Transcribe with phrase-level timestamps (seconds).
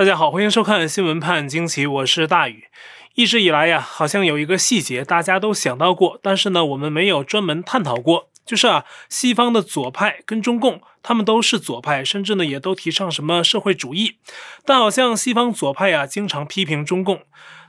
[0.00, 2.64] 大家好，欢迎收看《新闻判惊奇》，我是大宇。
[3.16, 14.16] 一直以来呀，好像有一个细节大家都想到过，但是呢，我们没有专门探讨过，就是啊，西方的左派跟中共，他们都是左派，甚至呢也都提倡什么社会主义，
[14.64, 17.20] 但好像西方左派呀经常批评中共。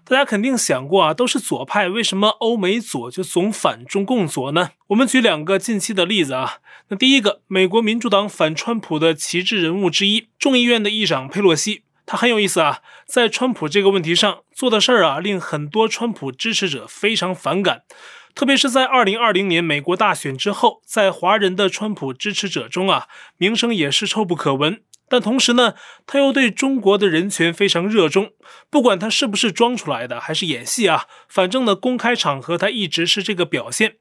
[0.05, 4.69] 大家肯定想过啊，都是左派，为什么欧美左就总反中共左呢？
[4.87, 6.59] 我们举两个近期的例子啊。
[6.87, 17.83] 那第一个，美国民主党反川普的旗帜人物之一，众议院的议长佩洛西，他很有意思啊，在川普这个问题上做的事儿啊，令很多川普支持者非常反感，
[18.35, 24.81] 特别是在二零二零年美国大选之后，在华人的川普支持者中啊，名声也是臭不可闻。
[25.07, 25.73] 但同时呢，
[26.07, 28.31] 他又对中国的人权非常热衷，
[28.69, 33.97] 不管他是不是装出来的，还是演戏啊，反正呢，公开场合他一直是这个表现。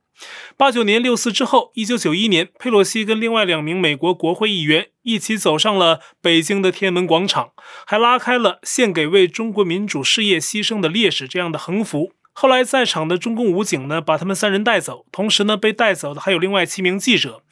[0.56, 7.52] 八九年六四之后，一九九一年，佩洛西跟另外两名美国国会议员一起走上了北京的天安门广场，
[7.86, 12.12] 还拉开了献给为中国民主事业牺牲的烈士这样的横幅。
[12.32, 17.42] 后来在场的中共武警呢，把他们三人带走，同时呢，被带走的还有另外七名记者。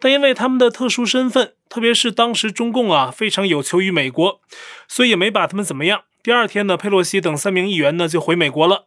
[0.00, 4.40] 但因为他们的特殊身份，特别是当时中共啊非常有求于美国，
[4.88, 6.02] 所以也没把他们怎么样。
[6.22, 8.86] 第二天呢，佩洛西等三名议员呢就回美国了。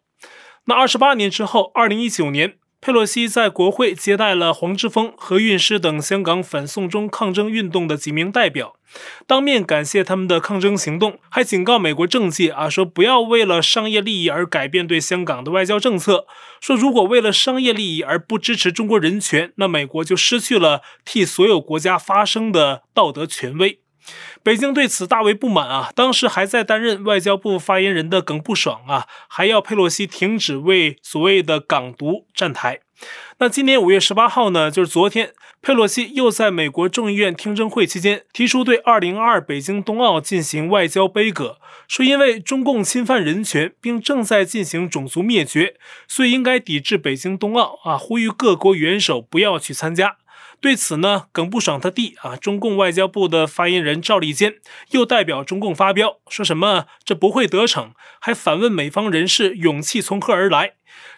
[0.66, 2.56] 那二十八年之后，二零一九年。
[2.86, 8.76] 佩洛西在国会接待了黄之锋、何韵诗等香港反送中抗争运动的几名代表，
[9.26, 16.28] 当面感谢他们的抗争行动，还警告美国政界啊，说不要为了商业利益而改变对香港的外交政策，
[16.62, 23.80] 说如果为了商业利益而不支持中国人权，那美国就失去了替所有国家发声的道德权威。
[24.44, 25.92] 北京对此大为不满啊！
[25.96, 32.82] 当时还在担任外交部发言人的耿不爽啊，还要佩洛西停止为所谓的港独站台。
[33.40, 45.76] 那今年五月十八号呢，就是昨天，佩洛西又在美国众议院听证会期间提出对二零二二北京冬奥进行外交杯葛，说因为中共侵犯人权并正在进行种族灭绝，
[46.08, 47.98] 所以应该抵制北京冬奥啊！
[47.98, 50.16] 呼吁各国元首不要去参加。
[50.66, 54.56] 对此呢，耿不爽他弟啊，中共外交部的发言人赵立坚
[54.90, 60.72] 又代表中共发飙，说什么这不会得逞，还反问美方人士勇气从何而来，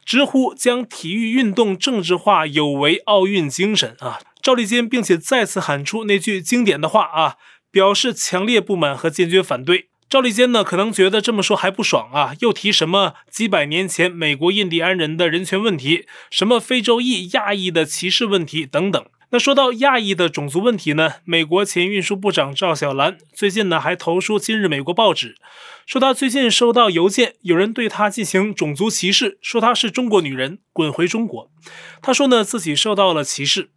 [0.04, 4.20] 直呼将体育运动政治化有违奥运精神啊！
[4.42, 7.38] 赵立坚并且再次喊出那句经典的话啊，
[7.72, 9.88] 表示强烈不满和坚决反对。
[10.10, 19.06] 赵立坚呢，可能觉得这么说还不爽啊，又提什么几百年前美国印第安人的人权问题，什么非洲裔、亚裔的歧视问题等等。
[19.30, 25.36] 那说到亚裔的种族问题呢，美国前运输部长赵小兰最近呢还投书《今日美国报纸》，
[25.86, 31.52] 说她最近收到邮件，有人对她进行种族歧视，说她是中国女人，滚回中国。
[32.02, 33.72] 她说呢自己受到了歧视。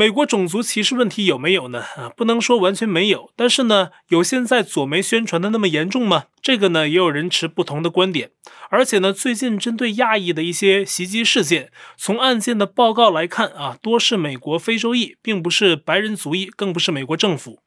[0.00, 1.80] 美国种族歧视问题有没有呢？
[1.80, 6.24] 啊，不能说完全没有，但是呢，有现在左媒宣传的那么严重吗？
[6.40, 8.30] 这个呢，也有人持不同的观点。
[8.70, 17.58] 而且呢，最近针对亚裔的一些袭击事件，从案件的报告来看啊，多是美国非洲裔，并不是白人族裔，更不是美国政府。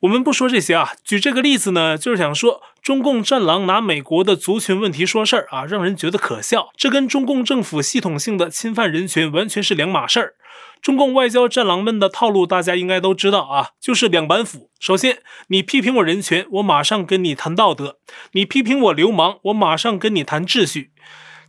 [0.00, 6.68] 我们不说这些啊，举这个例子呢，就是想说，中共战狼拿美国的族群问题说事儿啊，让人觉得可笑。
[6.76, 10.34] 这跟中共政府系统性的侵犯人权完全是两码事儿。
[10.80, 14.70] 中共外交战狼们的套路，大家应该都知道啊，就是两板斧。
[14.78, 17.96] 首先，你批评我人权，我马上跟你谈道德；
[18.30, 20.92] 你批评我流氓，我马上跟你谈秩序。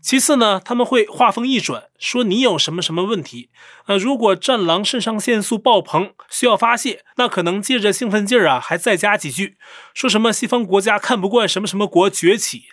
[0.08, 3.50] 其次呢，他们会话锋一转，说你有什么什么问题。
[3.88, 9.58] 呃，如果战狼肾上腺素爆棚，需要发泄，那可能借着兴奋劲儿啊，还再加几句，
[9.94, 12.68] 说什么西方国家看不惯什么什么国崛起，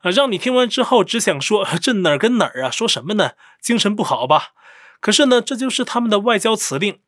[0.00, 2.70] 呃，让你听完之后只想说 这哪儿跟哪儿啊？
[2.70, 3.32] 说什么呢？
[3.60, 4.52] 精神不好吧？
[5.02, 7.00] 可是呢，这就是他们的外交辞令。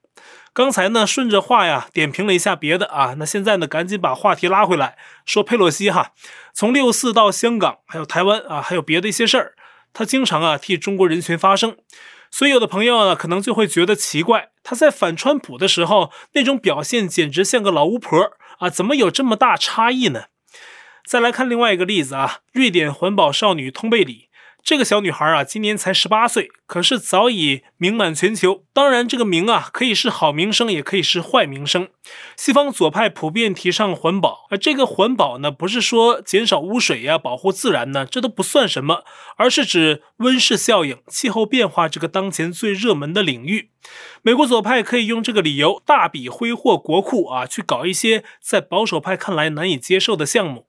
[0.52, 6.12] 刚才呢，顺着话呀点评了一下别的啊，那现在呢，赶紧把话题拉回来，说佩洛西哈，
[6.52, 9.54] 从六四到香港，还有台湾啊，还有别的一些事儿，
[9.92, 11.76] 他经常啊替中国人群发声，
[12.30, 20.24] 所以有的朋友呢，可能就会觉得奇怪，他在反川普的时候那种表现简直像个老巫婆啊，怎么有这么大差异呢？
[21.04, 24.29] 再来看另外一个例子啊，瑞典环保少女通贝里。
[24.62, 28.64] 这个小女孩啊，今年才十八岁，可是早已名满全球。
[28.72, 31.88] 当然，这个名啊，可以是好名声，也可以是坏名声。
[32.36, 39.02] 西方左派普遍提倡环保，而这个环保呢，不是说减少污水呀、保护自然呢，这都不算什么，
[39.36, 43.70] 而是指温室效应、气候变化这个当前最热门的领域。
[44.22, 50.66] 美国左派可以用这个理由大笔挥霍国库啊，去搞一些在保守派看来难以接受的项目。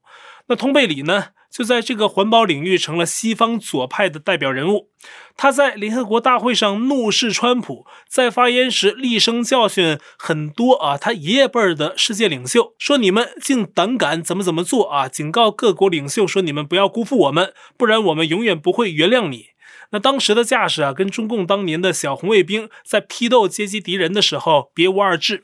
[0.48, 1.28] 那通贝里呢？
[1.52, 4.90] 就在这个环保领域成了西方左派的代表人物。
[5.36, 15.08] 他在联合国大会上怒视川普，在发言时厉声教训很多啊，他爷爷辈儿的世界领袖，说你们竟胆敢怎么怎么做啊！
[15.10, 19.48] 警告各国领袖说你们不要辜负我们，不然我们永远不会原谅你。
[19.94, 25.44] 那当时的架势啊，跟中共当年的小红卫兵在批斗阶级敌人的时候别无二致。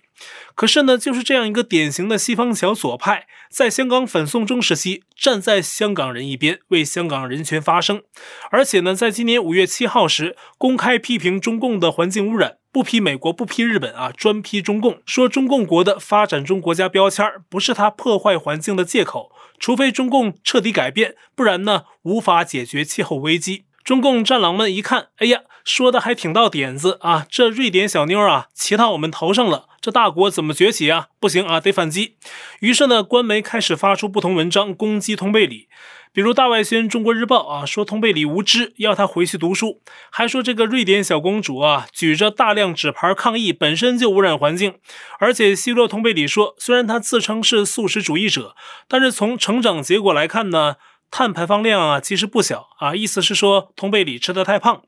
[0.55, 8.01] 可是呢，就是这样一个典型的西方小左派，在香港反送中时期，站在香港人一边，为香港人权发声。
[8.49, 23.65] 而且呢，在今年五月七号时，公开批评中共的环境污染，不批美国，不批日本啊，专批中共，说中共国的发展中国家标签不是他破坏环境的借口，除非中共彻底改变，不然呢，无法解决气候危机。
[23.83, 27.27] 中共战狼们一看，哎呀，说的还挺到点子啊！
[27.29, 31.07] 这瑞典小妞啊，骑到我们头上了，这大国怎么崛起啊？
[31.19, 32.15] 不行啊，得反击。
[32.61, 35.67] 于是呢，官媒开始发出不同文章攻击通贝里，
[36.13, 44.75] 比如大外宣《中国日报》啊，说通贝里无知，要他回去读书；还说这个瑞典小公主啊，举着大量纸牌抗议本身就污染环境，
[45.19, 48.55] 而且奚落通贝里说，虽然他自称是素食主义者，
[48.87, 50.77] 但是从成长结果来看呢。
[51.09, 52.95] 碳排放量啊，其实不小啊。
[52.95, 54.81] 意思是说，通贝里吃的太胖。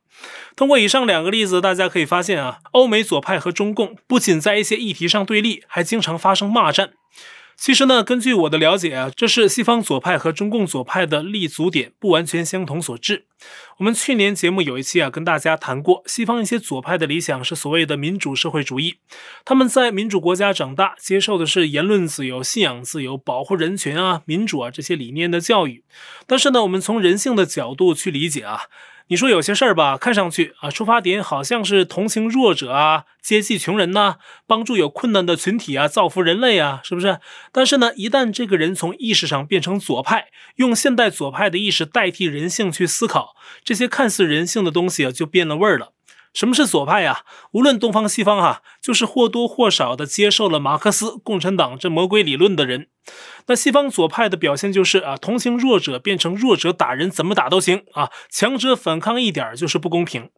[0.56, 6.92] 通过以上两个例子，大家可以发现啊，欧美左派和中共不仅在一些议题上对立，还经常发生骂战。
[7.60, 13.26] 其实呢，根据我的了解啊，这是西方左派和中共左派的立足点不完全相同所致。
[13.80, 18.96] 我们去年节目有一期啊，跟大家谈过，西方一些左派的理想是所谓的民主社会主义，
[19.44, 25.84] 他们在民主国家长大，接受的是言论自由、信仰自由、保护人权啊、民主啊这些理念的教育。
[26.26, 28.62] 但是呢，我们从人性的角度去理解啊。
[29.12, 37.20] 你说有些事儿吧，看上去啊，出发点好像是同情弱者啊、接济穷人呐、帮助有困难的群体啊、造福人类啊，是不是？
[37.52, 40.28] 但是呢，一旦这个人从意识上变成左派，
[40.58, 45.94] 用现代左派的意识代替人性去思考，这些看似人性的东西啊，就变了味儿了。
[46.34, 47.24] 什么是左派呀？
[47.52, 52.88] 无论东方西方哈，就是或多或少的接受了马克思、共产党这魔鬼理论的人。
[53.48, 60.30] 那西方左派的表现就是啊，同情弱者变成弱者打人，怎么打都行啊，强者反抗一点就是不公平。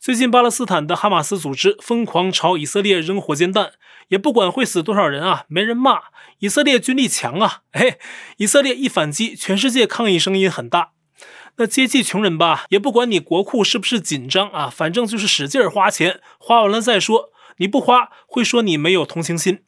[0.00, 3.72] 最近巴勒斯坦的哈马斯组织疯狂朝以色列扔火箭弹，
[4.08, 6.00] 也不管会死多少人啊，没人骂，
[6.40, 7.98] 以色列军力强啊，哎，
[8.38, 10.90] 以色列一反击，全世界抗议声音很大。
[11.58, 17.30] 那接济穷人吧，也不管你国库是不是紧张啊，反正就是使劲花钱，花完了再说。
[17.58, 19.64] 你不花，会说你没有同情心。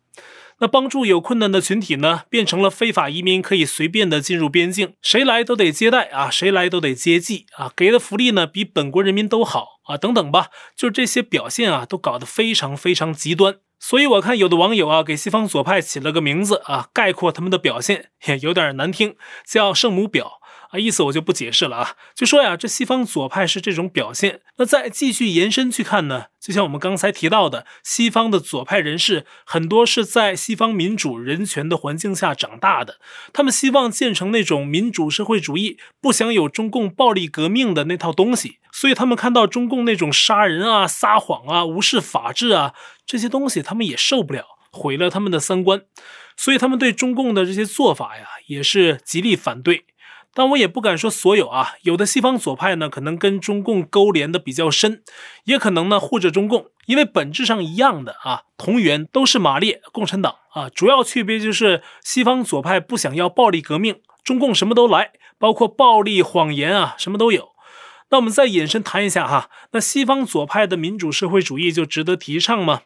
[0.60, 13.56] 那帮助有困难的群体呢，变成了非法移民可以随便的进入边境，谁来都得接待啊，谁来都得接济啊，给的福利呢比本国人民都好啊，等等吧，就这些表现啊，都搞得非常非常极端。
[13.80, 20.39] 所以我看有的网友啊，给西方左派起了个名字啊，概括他们的表现也有点难听，叫圣母婊。
[20.70, 24.40] 啊，意思我就不解释了啊，就说呀，这西方左派是这种表现。
[24.56, 33.00] 那再继续延伸去看呢，就像我们刚才提到的，西方的左派人士很多是在西方民主人权的环境下长大的，
[33.32, 42.74] 他们希望建成那种民主社会主义，不想有中共暴力革命的那套东西，所以他们看到中共那种杀人啊、撒谎啊、无视法治啊
[43.04, 45.82] 这些东西，他们也受不了，毁了他们的三观，
[46.36, 49.86] 所以他们对中共的这些做法呀，也是极力反对。
[50.32, 55.02] 但我也不敢说所有啊，有的西方左派呢，可能跟中共勾连的比较深，
[55.44, 67.50] 也可能呢护着中共，因为本质上一样的啊，同源都是马列共产党啊，主要区别就是西方左派不想要暴力革命，中共什么都来，包括暴力、谎言啊，什么都有。
[68.10, 72.82] 那我们再延伸谈一下哈，那西方左派的民主社会主义就值得提倡吗？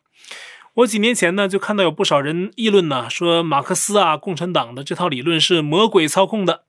[0.74, 6.64] 我几年前呢就看到有不少人议论呢，说马克思啊，共产党的这套理论是魔鬼操控的。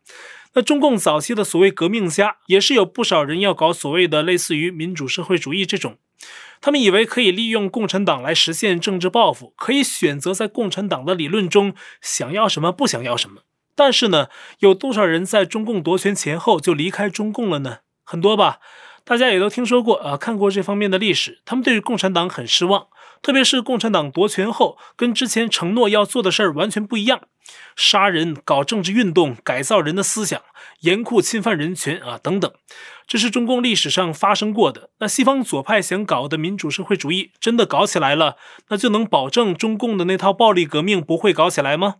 [0.55, 5.97] 那中共早期的所谓革命家，也是有不少人要搞所谓的类似于民主社会主义这种，
[6.61, 13.41] 他们以为可以利用共产党来实现政治抱负，可以选择在共产党的理论中想要什么不想要什么。
[13.75, 14.27] 但是呢，
[14.59, 17.79] 有多少人在中共夺权前后就离开中共了呢？
[18.05, 18.59] 很多吧，
[19.05, 22.87] 大家也都听说过啊，看过这方面的历史，他们对于共产党很失望。
[23.21, 27.21] 特别是共产党夺权后，跟之前承诺要做的事儿完全不一样，
[27.75, 30.41] 杀人、搞政治运动、改造人的思想、
[30.81, 32.51] 严酷侵犯人权啊等等，
[33.07, 34.89] 这是中共历史上发生过的。
[34.99, 38.37] 那西方左派想搞的民主社会主义真的搞起来了，
[38.69, 41.95] 那就能保证中共的那套暴力革命不会搞起来吗？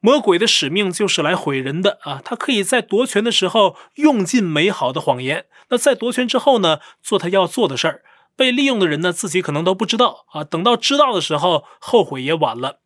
[0.00, 2.20] 魔鬼的使命就是来毁人的啊！
[2.24, 8.02] 他可以在夺权的时候用尽美好的谎言，那在夺权之后呢，做他要做的事儿。
[8.34, 10.42] 被利用的人呢，自己可能都不知道啊。
[10.42, 12.80] 等到知道的时候，后悔也晚了。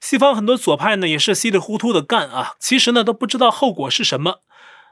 [0.00, 4.40] 西方很多左派呢，也是稀里糊涂的干啊，其实呢都不知道后果是什么。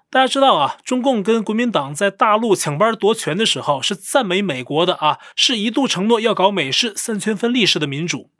[0.09, 8.30] 大家知道啊，中共跟国民党在大陆抢班夺权的时候，是赞美美国的啊，是一度承诺要搞美式三权分立式的民主。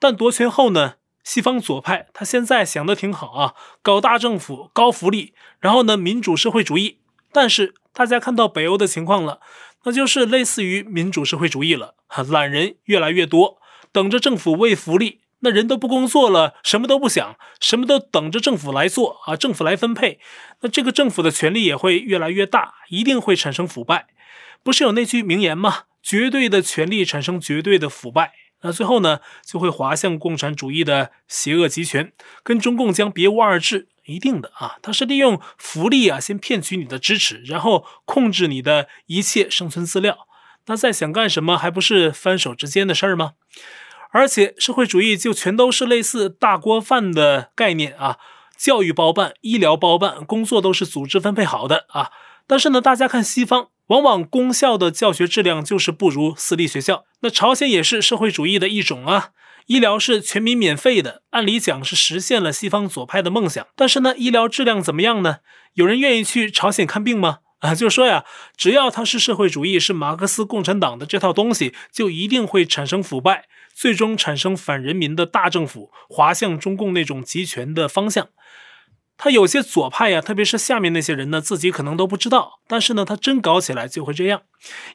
[0.00, 6.98] 但夺权后呢，西方左派他现在想的挺好啊，搞大政府、高福利，然后呢，民主社会主义。
[7.32, 9.40] 但是大家看到北欧的情况了，
[9.84, 11.94] 那就是类似于民主社会主义了，
[12.28, 13.58] 懒人越来越多，
[13.90, 15.20] 等着政府喂福利。
[15.44, 20.20] 那人都不工作了，什么都不想，什么都等着政府来做啊，政府来分配。
[20.60, 24.06] 那这个政府的权力也会越来越大，一定会产生腐败。
[24.62, 25.84] 不是有那句名言吗？
[26.00, 28.34] 绝对的权力产生绝对的腐败。
[28.62, 33.88] 那最后呢，就会滑向共产主义的邪恶集权，跟中共将别无二致。
[34.04, 40.26] 一定的啊，他是利用福利啊，先骗取你的支持，然后控制你的一切生存资料。
[40.66, 43.34] 那再想干什么，还不是翻手之间的事儿吗？
[44.10, 48.18] 而且社会主义就全都是类似大锅饭的概念啊，
[48.56, 52.10] 教育包办、医疗包办，工作都是组织分配好的啊。
[52.48, 57.04] 但是呢，大家看西方，往往公校的教学质量就是不如私立学校。
[57.20, 59.32] 那朝鲜也是社会主义的一种啊，
[59.66, 63.66] 医疗是全民免费的，按理讲是实现了西方左派的梦想。
[63.76, 65.40] 但是呢，医疗质量怎么样呢？
[65.74, 67.40] 有人愿意去朝鲜看病吗？
[67.58, 68.24] 啊，就说呀，
[68.56, 73.44] 只要它是社会主义，是马克思共产党的这套东西，就一定会产生腐败。
[73.74, 78.28] 最终产生反人民的大政府，滑向中共那种集权的方向。
[79.16, 84.42] 他有些左派呀，特别是下面那些人呢，自己可能都不知道，但是呢，他真搞起来就会这样。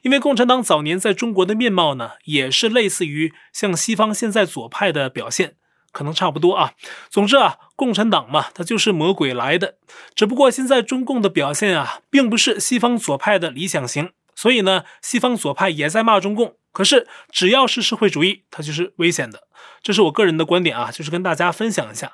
[0.02, 5.54] 因为共产党早年在中国的面貌呢，也是类似于像西方现在左派的表现，
[5.92, 6.72] 可能差不多啊。
[7.08, 9.76] 总之啊，共产党嘛，它就是魔鬼来的。
[10.14, 16.56] 只不过现在中共的表现啊，并不是西方左派的理想型，所以呢，西方左派也在骂中共。
[16.70, 19.44] 可是，只要是社会主义，它就是危险的。
[19.82, 22.12] 这是我个人的观点啊，就是跟大家分享一下。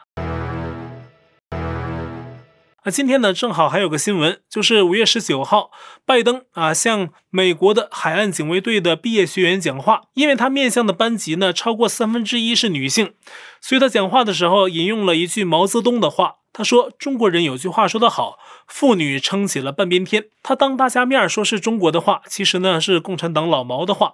[2.87, 5.71] 那今天呢，正好还有个新闻，就是五月十九号，
[6.05, 13.15] 拜登啊向美国的海岸警卫队的毕业学员讲话，因为他面向的班级呢超过三分之一是女性，
[13.59, 16.37] 所以他讲话的时候引用了一句毛泽东的话。
[16.57, 18.39] 他说：“中国人有句话说得好，
[18.69, 24.13] 妇女撑起了半边天。”他当大家面说是中国的话，其实呢是共产党老毛的话。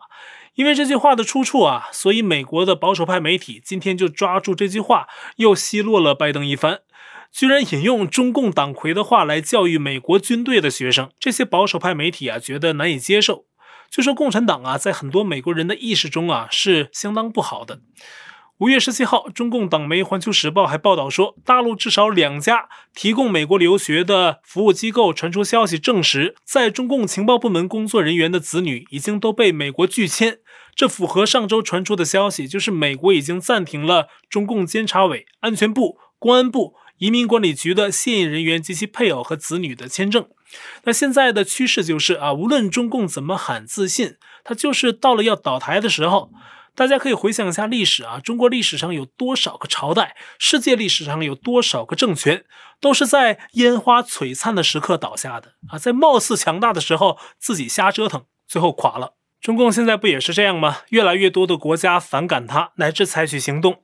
[0.54, 6.80] 因为这句话的出处啊，所以美国的保守派媒体今天就抓住这句话，又奚落了拜登一番，
[7.32, 11.10] 居然引用中共党魁的话来教育美国军队的学生。
[11.18, 13.44] 这些保守派媒体啊，觉得难以接受，
[13.90, 17.80] 就说共产党啊，在很多美国人的意识中啊，是相当不好的。
[18.58, 30.40] 五月十七号，中共党媒《环球时报》还报道说，大陆至少两家提供美国留学的服务机构传出消息，证实在中共情报部门工作人员的子女已经都被美国拒签。
[30.76, 40.28] 这符合上周传出的消息，就是美国已经暂停了中共监察委、安全部、公安部、移民管理局的现役人员及其配偶和子女的签证。
[40.84, 46.30] 那现在的趋势就是啊，无论中共怎么喊自信，他就是到了要倒台的时候。
[46.72, 52.44] 大家可以回想一下历史啊，中国历史上有多少个朝代，世界历史上有多少个政权，
[52.80, 59.14] 都是在烟花璀璨的时刻倒下的啊，在貌似强大的时候自己瞎折腾，最后垮了。
[59.40, 60.80] 中共现在不也是这样吗？
[60.90, 63.78] 越来越多的国家反感它，乃至采取行动。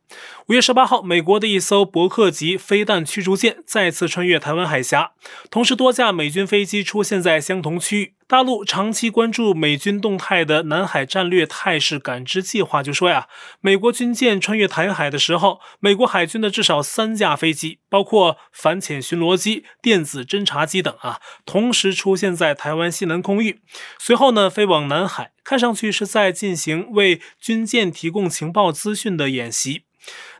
[0.48, 5.12] 五月十八号，美国的一艘伯克级飞弹驱逐舰再次穿越台湾海峡，
[5.50, 8.15] 同时多架美军飞机出现在相同区域。
[8.28, 13.28] 大陆长期关注美军动态的南海战略态势感知计划就说呀，
[13.60, 23.60] 美国军舰穿越台海的时候，美国海军的至少三架飞机，包括反潜巡逻机、电子侦察机等啊，同时出现在台湾西南空域，
[23.96, 29.85] 随后呢飞往南海，看上去是在进行为军舰提供情报资讯的演习。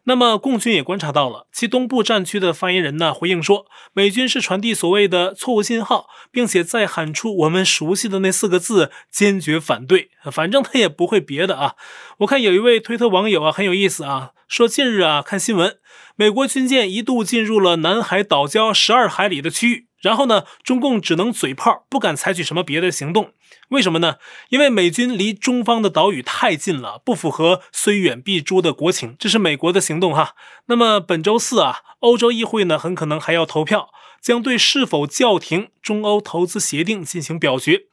[0.09, 10.11] 那么，共军也观察到了，其东部战区的发言人呢回应说，美军是传递所谓的错误信号，并且再喊出我们熟悉的那四个字，坚决反对。
[10.31, 11.75] 反正他也不会别的啊。
[12.19, 15.79] 我看有一位推特网友啊很有意思啊，说近日啊看新闻，
[16.15, 19.86] 美国军舰一度进入了南海岛礁十二海里的区域。
[20.01, 23.33] 然后呢，中共只能嘴炮，不敢采取什么别的行动。
[23.71, 24.17] 为什么呢？
[24.51, 29.17] 因为美军离中方的岛屿太近了，不符合虽远必诛的国情。
[29.19, 30.35] 这是美国的行动哈。
[30.67, 37.87] 那么本周四啊，欧洲议会呢很可能还要投票，将对是否叫停中欧投资协定进行表决。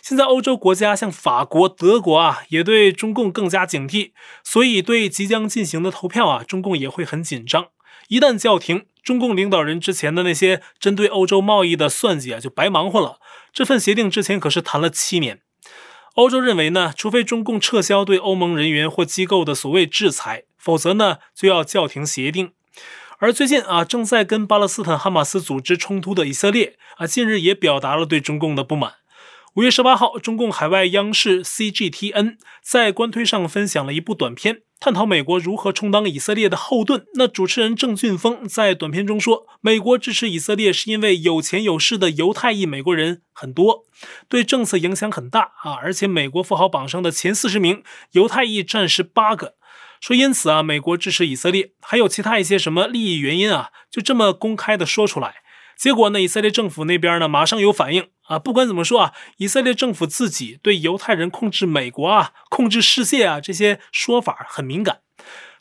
[0.00, 4.12] 现在欧洲国家像法国、德国啊，也对中共更加警惕，
[4.42, 7.68] 所以对即将进行的投票啊，中共也会很紧张。
[8.08, 13.20] 一旦叫停，中共领导人之前的那些针对欧洲贸易的算计啊，就白忙活了。
[13.52, 15.40] 这份协定之前可是谈了七年。
[16.14, 22.52] 欧洲认为呢，除非中共撤销对欧盟人员或机构的所谓制裁，否则呢就要叫停协定。
[23.18, 28.94] 而最近啊，正在跟巴勒斯坦哈马斯组织冲突的以色列啊，近日也表达了对中共的不满。
[29.54, 37.04] 五月十八号，中共海外央视 CGTN 在官推上分享了一部短片，探讨美国如何充当以色列的后盾。
[37.14, 43.84] 那主持人郑俊峰在短片中说，美国支持以色列是因为有钱有势的犹太裔美国人很多，
[44.28, 47.82] 对政策影响很大啊，而且美国富豪榜上的前四十名
[48.12, 49.54] 犹太裔占十八个。
[50.00, 55.42] 说因此啊，美国支持以色列，还有其他一些什么利益原因啊，就这么公开的说出来。
[55.78, 58.36] 结果呢，以色列政府那边呢，马上有反应啊！
[58.36, 64.98] 不管怎么说啊，以色列政府自己对犹太人控制美国啊、控制世界啊这些说法很敏感。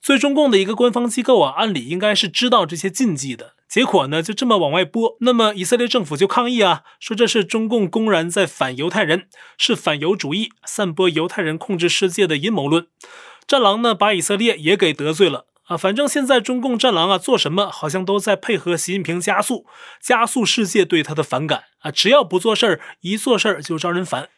[0.01, 3.53] 作为中共的一个官方机构啊，按理应该是知道这些禁忌的。
[3.69, 12.87] 结果呢，就这么往外播，那么以色列政府就抗议啊，说这是中共公然在反犹太人，是反犹主义，散播犹太人控制世界的阴谋论。
[13.45, 15.45] 战狼呢，把以色列也给得罪了。
[15.67, 19.65] 啊，反正现在中共战狼啊做什么，好像都在配合习近平加速
[20.01, 21.91] 加速世界对他的反感啊！
[21.91, 24.29] 只要不做事儿，一做事儿就招人烦。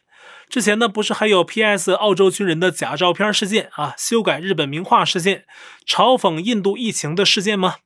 [0.48, 5.44] 之前呢，不是还有 PS 澳洲军人的假照片事件啊，修改日本名画事件，
[5.86, 7.76] 嘲讽印度疫情的事件吗？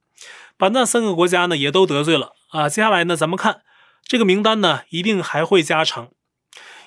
[0.57, 2.69] 把那三个国家呢也都得罪了啊！
[2.69, 3.61] 接下来呢，咱们看
[4.07, 6.09] 这个名单呢，一定还会加长。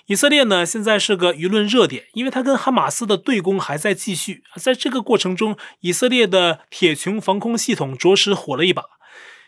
[0.08, 4.42] 以色列呢，现在是个舆论热点，因为它跟哈马斯的对攻还在继续。
[4.56, 8.84] 在这个过程中，以色列的铁穹防空系统着实火了一把。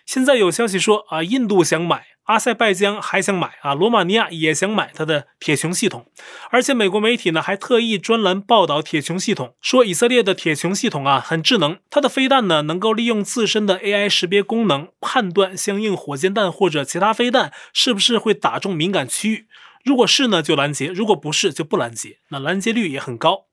[0.06, 6.08] 现在有消息说啊，印度想买，阿塞拜疆还想买啊，罗马尼亚也想买它的铁穹系统。
[6.50, 19.46] 而且美国媒体呢还特意专栏报道铁穹系统，说以色列的铁穹系统啊很智能，它的飞弹呢能够利用自身的 AI 识别功能，判断相应火箭弹或者其他飞弹是不是会打中敏感区域。
[19.84, 22.20] 如果是呢，就拦截；如果不是，就不拦截。
[22.30, 23.46] 那拦截率也很高。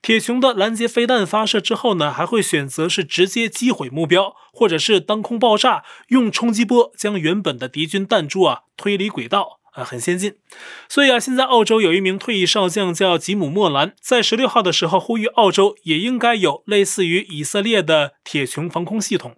[0.00, 10.36] 铁穹的拦截飞弹发射之后呢，还会选择是直接击毁目标，或者是当空爆炸，用冲击波将原本的敌军弹珠啊推离轨道啊，很先进。
[10.88, 19.36] 所以啊，现在澳洲有一名退役少将叫吉姆·莫兰，在十六号的时候呼吁澳洲也应该有类似于以色列的铁穹防空系统。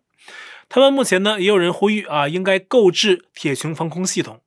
[0.69, 4.41] 台湾目前呢，也有人呼吁啊，应该购置铁穹防空系统。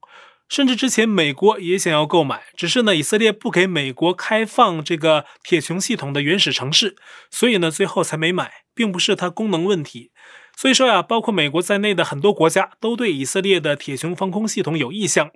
[0.49, 6.95] 甚至之前美国也想要购买，只是呢，以色列不给美国开放这个铁穹系统的原始城市，
[7.29, 10.11] 所以呢，最后才没买，并不是它功能问题。
[10.55, 15.31] 所以说呀，包括美国在内的很多国家都对以色列的铁穹防空系统有意向。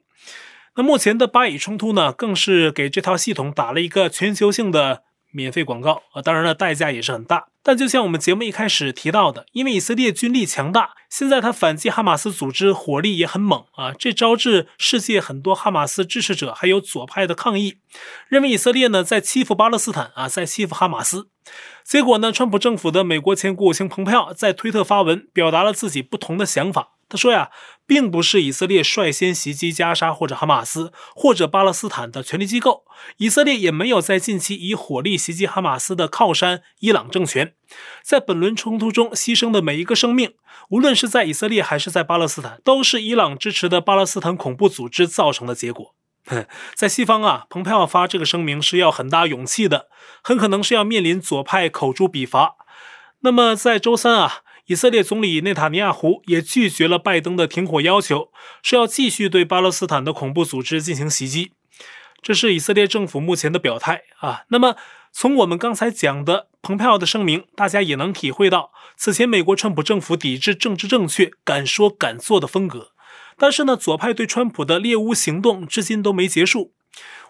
[0.75, 7.47] 那目前的巴以冲突呢，更是给这套系统打了一个全球性的免费广告啊，当然了，代价也是很大。
[7.63, 17.77] 但就像我们节目一开始提到的，因为以色列军力强大，现在他反击哈马斯组织火力也很猛啊，这招致世界很多哈马斯支持者还有左派的抗议，
[18.27, 21.29] 认为以色列呢在欺负巴勒斯坦啊，在欺负哈马斯。
[21.83, 26.93] 结果呢，川普政府的美国前国务卿蓬佩奥在推特发文，表达了自己不同的想法。
[27.11, 27.49] 他说呀，
[27.85, 32.85] 并不是以色列率先袭击加沙或者哈马斯或者巴勒斯坦的权力机构，
[33.17, 37.53] 以色列也没有在近期以火力袭击哈马斯的靠山伊朗政权。
[38.01, 40.35] 在本轮冲突中牺牲的每一个生命，
[40.69, 45.93] 无论是在以色列还是在巴勒斯坦，都是伊朗支持的巴勒斯坦恐怖组织造成的结果。
[46.73, 49.87] 在西方啊，蓬佩奥发这个声明是要很大勇气的，
[50.23, 52.55] 很可能是要面临左派口诛笔伐。
[53.19, 54.43] 那么在周三啊。
[54.71, 58.31] 以色列总理内塔尼亚胡也拒绝了拜登的停火要求，
[58.63, 61.51] 说要继续对巴勒斯坦的恐怖组织进行袭击。
[62.21, 64.43] 这是以色列政府目前的表态啊。
[64.47, 64.77] 那么
[65.11, 72.91] 从我们刚才讲的蓬佩奥的声明，大家也能体会到，此前美国川普政府抵制政治正确、敢说敢做的风格。
[73.37, 76.71] 但是呢，左派对川普的猎巫行动至今都没结束。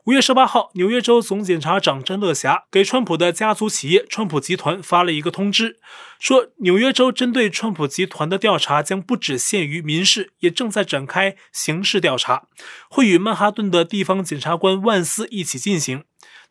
[0.05, 5.79] 五月十八号，纽约州总检察长詹乐霞给川普的家族企业川普集团发了一个通知，
[6.19, 12.47] 说纽约州针对川普集团的调查将不只限于民事，也正在展开刑事调查，
[12.89, 16.03] 会与曼哈顿的地方检察官万斯一起进行。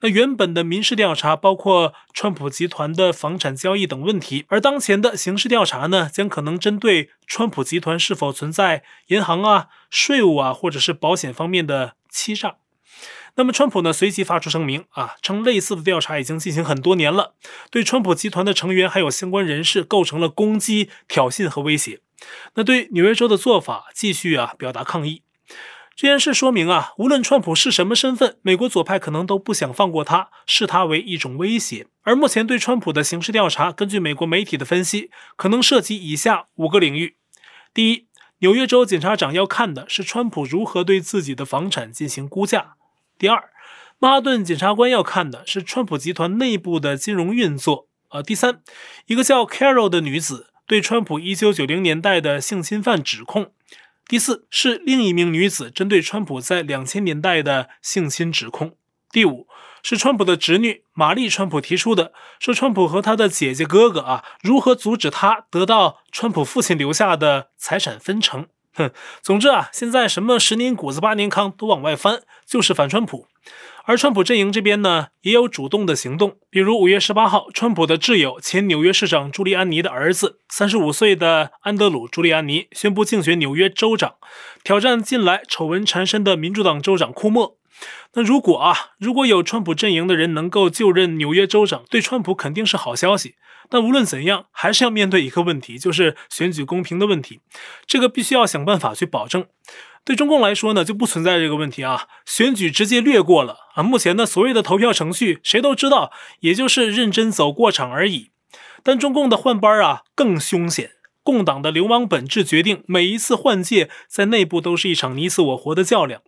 [0.02, 12.58] 那原本的民事调查包括川普集团的房产交易等问题，而当前的刑事调查呢，将可能针对川普集团是否存在银行啊、税务啊，或者是保险方面的欺诈。
[13.36, 17.34] 那么，川普呢随即发出声明啊，称类似的调查已经进行很多年了，
[17.70, 22.00] 对川普集团的成员还有相关人士构成了攻击、挑衅和威胁。
[22.54, 25.22] 那对纽约州的做法继续啊表达抗议。
[25.96, 31.86] 这件事说明啊，无论川普是什么身份，美国左派可能都不想放过他，视他为一种威胁。
[32.02, 37.16] 而目前对川普的刑事调查，根据美国媒体的分析，可能涉及以下五个领域：
[37.74, 38.06] 第一，
[38.38, 42.76] 纽约州检察长要看的是川普如何对自己的房产进行估价。
[43.20, 43.50] 第二，
[43.98, 47.86] 曼哈顿检察官要看的是川普集团内部的金融运作。
[48.08, 48.62] 呃，第三，
[49.08, 53.52] 一个叫 Carol 的女子对川普1990年代的性侵犯指控。
[54.08, 58.74] 第四是另一名女子针对川普在两千年代的性侵指控。
[59.10, 59.46] 第五
[59.82, 68.48] 是川普的侄女玛丽川普提出的，说川普和他的姐姐哥哥啊，如何阻止他得到川普父亲留下的财产分成。
[68.80, 68.90] 哼，
[69.22, 73.26] 总之啊，现在什么十年谷子八年糠都往外翻，就是反川普。
[73.84, 84.16] 而川普阵营这边呢，也有主动的行动，比如五月十八号，川普的挚友前纽约市长朱利安尼的儿子，三十五岁的安德鲁·朱利安尼宣布竞选纽约州长，
[84.62, 87.59] 挑战近来丑闻缠身的民主党州长库莫。
[88.14, 93.36] 那如果啊，如果有川普阵营的人能够就任纽约州长，对川普肯定是好消息。
[93.68, 97.40] 但无论怎样，还是要面对一个问题，就是选举公平的问题，
[97.86, 99.46] 这个必须要想办法去保证。
[100.04, 103.82] 对中共来说呢，就不存在这个问题啊，选举直接略过了啊。
[103.82, 108.30] 目前呢，所谓的投票程序，谁都知道，也就是认真走过场而已。
[108.82, 110.92] 但中共的换班啊，更凶险。
[111.22, 116.22] 共党的流氓本质决定，每一次换届在内部都是一场你死我活的较量。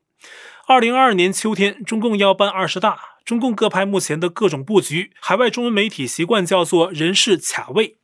[0.67, 7.97] 二零二二年秋天，中共要办二十大，中共各派目前的各种布局，海外中文媒体习惯叫做人事卡位。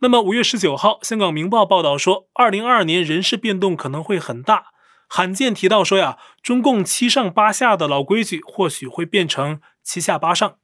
[0.00, 4.72] 那么五月十九号，香港明报报道说，二零二二年人事变动可能会很大。
[5.06, 10.56] 罕见提到说呀，中共七上八下的老规矩或许会变成七下八上，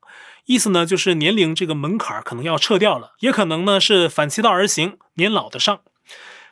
[0.46, 5.81] 意思呢就是年龄这个门槛可能要撤掉了，也可能呢是反其道而行，年老的上。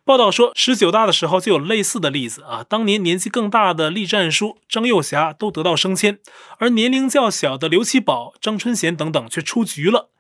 [0.07, 6.21] 报道说，十九大的时候就有类似的例子啊，当年年纪更大的栗战书、张又侠都得到升迁，
[6.59, 10.11] 而年龄较小的刘奇葆、张春贤等等却出局了，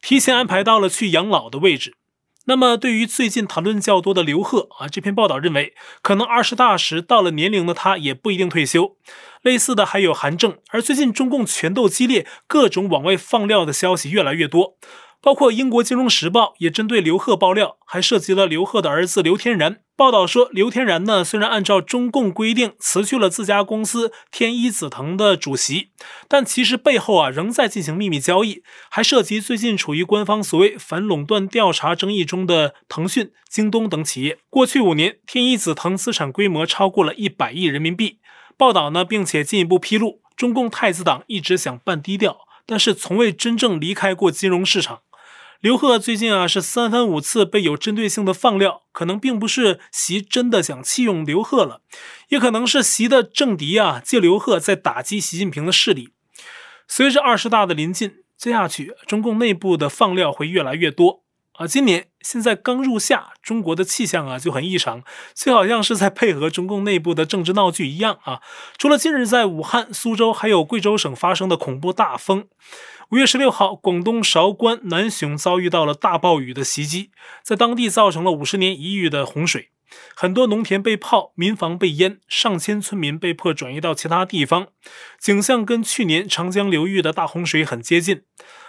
[0.00, 1.94] 提前安排到了去养老的位置。
[2.46, 8.96] 那么，对于最近谈论较多的刘鹤啊，这篇报道认为，可能二十大时到了年龄的他也不一定退休。
[9.42, 14.78] 类似的还有韩正，而最近中共权斗激烈，各种往外放料的消息越来越多。
[15.20, 19.80] 包括英国《金融时报》也针对刘鹤爆料，还涉及了刘鹤的儿子刘天然。
[19.96, 25.90] 报道说，刘天然呢，虽然按照中共规定辞去了自家公司天一紫藤的主席，
[26.28, 34.38] 但其实背后啊仍在进行秘密交易，还涉及最近处于官方所谓反垄断调查争议中的腾讯、京东等企业。
[34.48, 38.20] 过去五年，天一紫藤资产规模超过了一百亿人民币。
[38.56, 45.00] 报道呢，并且进一步披露，中共太子党一直想办低调，但是从未真正离开过金融市场。
[45.60, 51.80] 刘贺最近啊是三番五次被有针对性的放料，可能并不是习真的想弃用刘贺了，
[52.28, 56.10] 也可能是习的政敌啊借刘贺在打击习近平的势力。
[56.86, 61.66] 随着二十大的临近，接下去中共内部的放料会越来越多啊。
[61.66, 65.02] 今年现在刚入夏，中国的气象啊就很异常，
[65.34, 68.40] 就好像是在配合中共内部的政治闹剧一样啊。
[68.78, 72.46] 除了近日在武汉、苏州还有贵州省发生的恐怖大风。
[73.10, 77.10] 五月十六号，广东韶关南雄遭遇到了大暴雨的袭击，
[77.42, 79.70] 在当地造成了五十年一遇的洪水，
[80.14, 84.66] 很多农田被泡，民房被淹，上千村民被迫转移到其他地方，
[85.18, 88.24] 景象跟去年长江流域的大洪水很接近。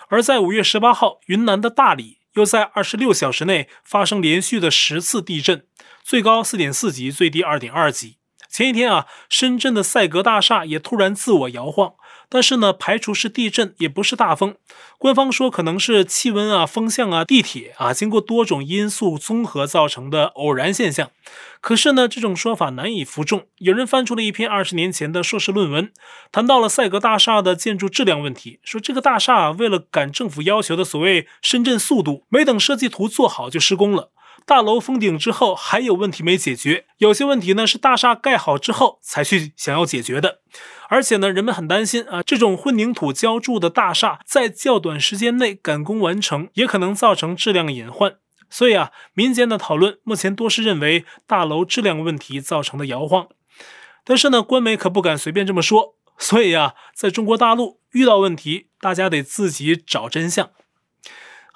[0.08, 5.65] 而在五月十八号，云南的大理又在二十六小时内发生连续的十次地震，
[6.02, 8.15] 最高四点四级，最低二点二级。
[8.49, 11.95] 前一天啊，深圳的赛格大厦也突然自我摇晃。
[12.29, 14.55] 但是呢，排除是地震，也不是大风。
[14.99, 21.09] 官方说可能是气温啊、风向啊、地铁啊，经过多种因素综合造成的偶然现象。
[21.59, 23.47] 可是呢，这种说法难以服众。
[23.57, 25.91] 有人翻出了一篇二十年前的硕士论文，
[26.31, 34.11] 谈到了赛格大厦的建筑质量问题，说这个大厦啊，为了赶政府要求的所谓深圳速度，没等设计图做好就施工了。
[34.49, 40.39] 大楼封顶之后还有问题没解决，有些问题呢是大厦盖好之后才去想要解决的，
[40.89, 48.15] 而且呢，人们很担心啊，这种混凝土浇筑的大厦在较短时间内赶工完成，也可能造成质量隐患。
[48.49, 53.27] 所以啊，民间的讨论目前多是认为大楼质量问题造成的摇晃，
[54.03, 55.93] 但是呢，官媒可不敢随便这么说。
[56.17, 60.49] 所以啊，在中国大陆遇到问题，大家得自己找真相。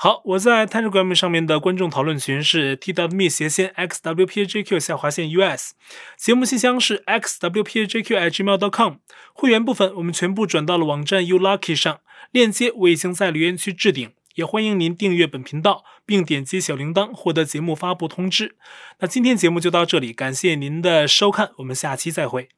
[0.04, 5.76] 好，我在 Telegram 上面的观众讨论群是 t.me 斜线 xwpjq 下划线 us，
[6.18, 8.96] 节目信箱是 xwpjq@gmail.com，
[9.34, 18.58] 会员部分我们全部转到了网站 u lucky 上，链接我已经在留言区置顶，也欢迎您订阅本频道，并点击小铃铛获得节目发布通知。
[19.00, 22.50] 那今天节目就到这里，感谢您的收看，我们下期再会。